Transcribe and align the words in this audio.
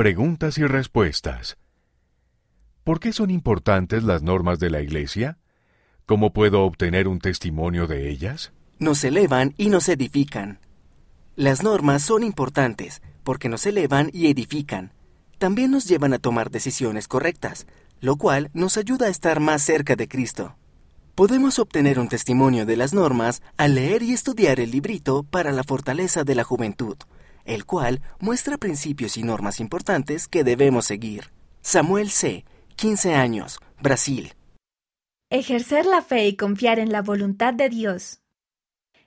Preguntas 0.00 0.56
y 0.56 0.64
respuestas. 0.64 1.58
¿Por 2.84 3.00
qué 3.00 3.12
son 3.12 3.28
importantes 3.28 4.02
las 4.02 4.22
normas 4.22 4.58
de 4.58 4.70
la 4.70 4.80
Iglesia? 4.80 5.36
¿Cómo 6.06 6.32
puedo 6.32 6.62
obtener 6.62 7.06
un 7.06 7.18
testimonio 7.18 7.86
de 7.86 8.08
ellas? 8.08 8.50
Nos 8.78 9.04
elevan 9.04 9.52
y 9.58 9.68
nos 9.68 9.90
edifican. 9.90 10.58
Las 11.36 11.62
normas 11.62 12.00
son 12.00 12.22
importantes 12.22 13.02
porque 13.24 13.50
nos 13.50 13.66
elevan 13.66 14.08
y 14.14 14.28
edifican. 14.28 14.94
También 15.36 15.70
nos 15.70 15.86
llevan 15.86 16.14
a 16.14 16.18
tomar 16.18 16.50
decisiones 16.50 17.06
correctas, 17.06 17.66
lo 18.00 18.16
cual 18.16 18.48
nos 18.54 18.78
ayuda 18.78 19.04
a 19.04 19.10
estar 19.10 19.38
más 19.38 19.60
cerca 19.60 19.96
de 19.96 20.08
Cristo. 20.08 20.56
Podemos 21.14 21.58
obtener 21.58 21.98
un 21.98 22.08
testimonio 22.08 22.64
de 22.64 22.78
las 22.78 22.94
normas 22.94 23.42
al 23.58 23.74
leer 23.74 24.02
y 24.02 24.14
estudiar 24.14 24.60
el 24.60 24.70
librito 24.70 25.24
para 25.24 25.52
la 25.52 25.62
fortaleza 25.62 26.24
de 26.24 26.36
la 26.36 26.44
juventud, 26.44 26.96
el 27.50 27.66
cual 27.66 28.00
muestra 28.20 28.58
principios 28.58 29.16
y 29.16 29.22
normas 29.22 29.58
importantes 29.58 30.28
que 30.28 30.44
debemos 30.44 30.86
seguir. 30.86 31.30
Samuel 31.62 32.10
C., 32.10 32.44
15 32.76 33.14
años, 33.14 33.58
Brasil. 33.82 34.34
Ejercer 35.30 35.84
la 35.84 36.00
fe 36.00 36.28
y 36.28 36.36
confiar 36.36 36.78
en 36.78 36.92
la 36.92 37.02
voluntad 37.02 37.52
de 37.52 37.68
Dios. 37.68 38.20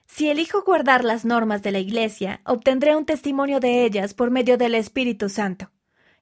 Si 0.06 0.28
elijo 0.28 0.62
guardar 0.62 1.04
las 1.04 1.24
normas 1.24 1.62
de 1.62 1.72
la 1.72 1.78
Iglesia, 1.78 2.42
obtendré 2.44 2.94
un 2.94 3.06
testimonio 3.06 3.60
de 3.60 3.84
ellas 3.84 4.12
por 4.12 4.30
medio 4.30 4.58
del 4.58 4.74
Espíritu 4.74 5.28
Santo. 5.30 5.70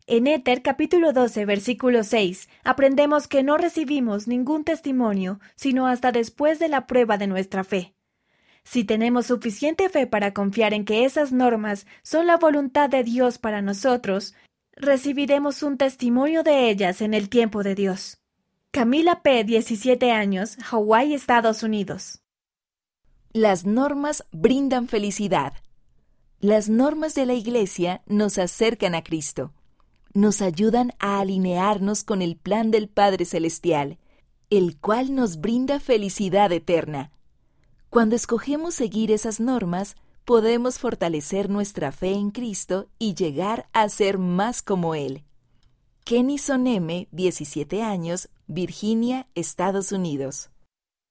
En 0.06 0.26
Éter 0.26 0.62
capítulo 0.62 1.12
12 1.12 1.44
versículo 1.44 2.02
6 2.02 2.48
aprendemos 2.64 3.28
que 3.28 3.42
no 3.42 3.56
recibimos 3.56 4.26
ningún 4.26 4.64
testimonio 4.64 5.38
sino 5.54 5.86
hasta 5.86 6.10
después 6.10 6.58
de 6.58 6.68
la 6.68 6.86
prueba 6.86 7.18
de 7.18 7.28
nuestra 7.28 7.62
fe. 7.62 7.94
Si 8.64 8.84
tenemos 8.84 9.26
suficiente 9.26 9.88
fe 9.88 10.06
para 10.06 10.32
confiar 10.32 10.72
en 10.74 10.84
que 10.84 11.04
esas 11.04 11.32
normas 11.32 11.86
son 12.02 12.26
la 12.26 12.36
voluntad 12.36 12.88
de 12.88 13.04
Dios 13.04 13.38
para 13.38 13.62
nosotros, 13.62 14.34
recibiremos 14.76 15.62
un 15.62 15.76
testimonio 15.76 16.42
de 16.42 16.70
ellas 16.70 17.00
en 17.02 17.14
el 17.14 17.28
tiempo 17.28 17.62
de 17.62 17.74
Dios. 17.74 18.18
Camila 18.70 19.22
P., 19.22 19.44
17 19.44 20.10
años, 20.12 20.56
Hawái, 20.62 21.12
Estados 21.12 21.62
Unidos. 21.62 22.22
Las 23.32 23.66
normas 23.66 24.24
brindan 24.30 24.88
felicidad. 24.88 25.52
Las 26.40 26.68
normas 26.68 27.14
de 27.14 27.26
la 27.26 27.34
Iglesia 27.34 28.02
nos 28.06 28.38
acercan 28.38 28.94
a 28.94 29.02
Cristo 29.02 29.52
nos 30.14 30.42
ayudan 30.42 30.92
a 30.98 31.20
alinearnos 31.20 32.04
con 32.04 32.22
el 32.22 32.36
plan 32.36 32.70
del 32.70 32.88
Padre 32.88 33.24
Celestial, 33.24 33.98
el 34.50 34.78
cual 34.78 35.14
nos 35.14 35.40
brinda 35.40 35.80
felicidad 35.80 36.52
eterna. 36.52 37.10
Cuando 37.92 38.16
escogemos 38.16 38.74
seguir 38.74 39.10
esas 39.10 39.38
normas, 39.38 39.96
podemos 40.24 40.78
fortalecer 40.78 41.50
nuestra 41.50 41.92
fe 41.92 42.14
en 42.14 42.30
Cristo 42.30 42.88
y 42.98 43.12
llegar 43.12 43.68
a 43.74 43.86
ser 43.90 44.16
más 44.16 44.62
como 44.62 44.94
Él. 44.94 45.24
Kenny 46.02 46.38
Soneme, 46.38 47.08
17 47.12 47.82
años, 47.82 48.30
Virginia, 48.46 49.26
Estados 49.34 49.92
Unidos. 49.92 50.48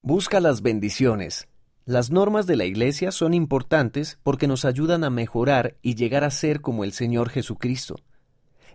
Busca 0.02 0.40
las 0.40 0.60
bendiciones. 0.62 1.46
Las 1.84 2.10
normas 2.10 2.48
de 2.48 2.56
la 2.56 2.64
Iglesia 2.64 3.12
son 3.12 3.32
importantes 3.32 4.18
porque 4.24 4.48
nos 4.48 4.64
ayudan 4.64 5.04
a 5.04 5.10
mejorar 5.10 5.76
y 5.82 5.94
llegar 5.94 6.24
a 6.24 6.32
ser 6.32 6.60
como 6.60 6.82
el 6.82 6.92
Señor 6.92 7.30
Jesucristo. 7.30 7.94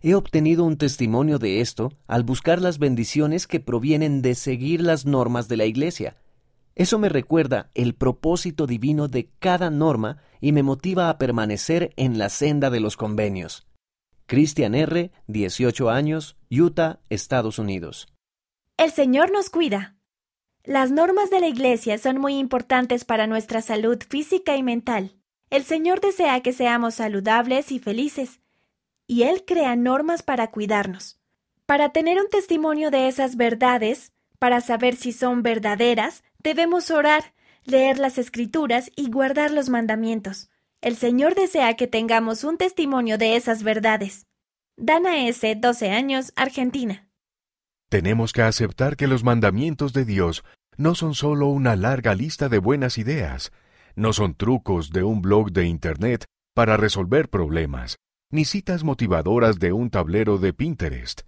He 0.02 0.16
obtenido 0.16 0.64
un 0.64 0.78
testimonio 0.78 1.40
de 1.40 1.60
esto 1.60 1.92
al 2.08 2.24
buscar 2.24 2.62
las 2.62 2.80
bendiciones 2.80 3.48
que 3.48 3.60
provienen 3.60 4.22
de 4.22 4.34
seguir 4.36 4.80
las 4.80 5.06
normas 5.06 5.50
de 5.50 5.58
la 5.58 5.66
Iglesia. 5.66 6.16
Eso 6.78 7.00
me 7.00 7.10
recuerda 7.10 7.72
el 7.74 7.96
propósito 7.96 8.68
divino 8.68 9.08
de 9.08 9.32
cada 9.40 9.72
norma 9.72 10.22
y 10.40 10.52
me 10.52 10.62
motiva 10.62 11.10
a 11.10 11.18
permanecer 11.18 11.92
en 11.96 12.20
la 12.20 12.30
senda 12.30 12.70
de 12.70 12.80
los 12.80 12.96
convenios. 12.96 13.66
Christian 14.28 14.76
R., 14.76 15.12
18 15.26 15.90
años, 15.90 16.38
Utah, 16.52 17.00
Estados 17.10 17.58
Unidos. 17.58 18.14
El 18.78 18.92
Señor 18.92 19.32
nos 19.32 19.50
cuida. 19.50 19.98
Las 20.64 20.92
normas 20.92 21.32
de 21.32 21.40
la 21.40 21.48
Iglesia 21.48 21.98
son 21.98 22.20
muy 22.20 22.38
importantes 22.38 23.06
para 23.06 23.26
nuestra 23.26 23.64
salud 23.64 23.98
física 24.08 24.56
y 24.56 24.62
mental. 24.62 25.16
El 25.50 25.64
Señor 25.64 26.00
desea 26.00 26.42
que 26.42 26.54
seamos 26.54 26.94
saludables 26.94 27.72
y 27.72 27.80
felices 27.80 28.40
y 29.08 29.24
Él 29.24 29.46
crea 29.48 29.76
normas 29.76 30.22
para 30.22 30.52
cuidarnos. 30.52 31.20
Para 31.66 31.90
tener 31.90 32.20
un 32.20 32.30
testimonio 32.30 32.92
de 32.92 33.08
esas 33.08 33.36
verdades, 33.36 34.14
para 34.40 34.62
saber 34.62 34.96
si 34.96 35.12
son 35.12 35.44
verdaderas, 35.44 36.24
debemos 36.40 36.92
orar, 36.92 37.34
leer 37.64 37.98
las 38.00 38.18
escrituras 38.18 38.92
y 38.96 39.10
guardar 39.10 39.52
los 39.52 39.70
mandamientos. 39.70 40.50
El 40.82 40.96
Señor 40.96 41.36
desea 41.36 41.76
que 41.76 41.88
tengamos 41.88 42.44
un 42.44 42.58
testimonio 42.58 43.18
de 43.18 43.36
esas 43.36 43.64
verdades. 43.64 44.28
Dana 44.78 45.28
S., 45.28 45.56
12 45.56 45.90
años, 45.90 46.32
Argentina. 46.36 47.10
Tenemos 47.90 48.32
que 48.32 48.44
aceptar 48.44 48.96
que 48.96 49.08
los 49.08 49.24
mandamientos 49.24 49.94
de 49.94 50.06
Dios 50.06 50.44
no 50.78 50.94
son 50.94 51.16
solo 51.16 51.48
una 51.48 51.76
larga 51.76 52.14
lista 52.14 52.50
de 52.50 52.60
buenas 52.60 52.98
ideas, 52.98 53.52
no 53.96 54.14
son 54.14 54.36
trucos 54.36 54.92
de 54.92 55.04
un 55.04 55.22
blog 55.22 55.52
de 55.52 55.66
Internet 55.66 56.26
para 56.54 56.78
resolver 56.78 57.30
problemas, 57.30 57.98
ni 58.30 58.46
citas 58.46 58.84
motivadoras 58.84 59.58
de 59.58 59.74
un 59.74 59.90
tablero 59.90 60.38
de 60.38 60.54
Pinterest. 60.54 61.22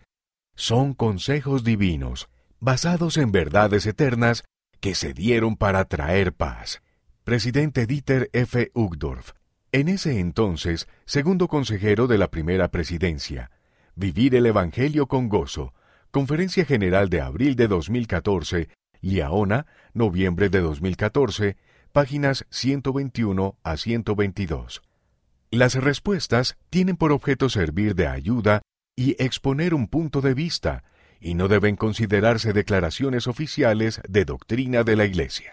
Son 0.55 0.93
consejos 0.93 1.63
divinos, 1.63 2.29
basados 2.59 3.17
en 3.17 3.31
verdades 3.31 3.85
eternas 3.85 4.43
que 4.79 4.95
se 4.95 5.13
dieron 5.13 5.55
para 5.55 5.85
traer 5.85 6.33
paz. 6.33 6.81
Presidente 7.23 7.85
Dieter 7.85 8.29
F. 8.33 8.71
Uchtdorf, 8.73 9.31
en 9.71 9.87
ese 9.87 10.19
entonces 10.19 10.87
segundo 11.05 11.47
consejero 11.47 12.07
de 12.07 12.17
la 12.17 12.29
primera 12.29 12.69
presidencia. 12.69 13.51
Vivir 13.95 14.35
el 14.35 14.45
Evangelio 14.45 15.07
con 15.07 15.29
gozo. 15.29 15.73
Conferencia 16.11 16.65
General 16.65 17.09
de 17.09 17.21
abril 17.21 17.55
de 17.55 17.67
2014, 17.67 18.69
Liaona, 19.01 19.67
noviembre 19.93 20.49
de 20.49 20.59
2014, 20.59 21.57
páginas 21.91 22.45
121 22.49 23.57
a 23.61 23.77
122. 23.77 24.81
Las 25.51 25.75
respuestas 25.75 26.57
tienen 26.69 26.97
por 26.97 27.11
objeto 27.11 27.49
servir 27.49 27.95
de 27.95 28.07
ayuda 28.07 28.61
y 28.95 29.21
exponer 29.23 29.73
un 29.73 29.87
punto 29.87 30.21
de 30.21 30.33
vista, 30.33 30.83
y 31.21 31.35
no 31.35 31.47
deben 31.47 31.75
considerarse 31.75 32.53
declaraciones 32.53 33.27
oficiales 33.27 34.01
de 34.07 34.25
doctrina 34.25 34.83
de 34.83 34.95
la 34.95 35.05
Iglesia. 35.05 35.47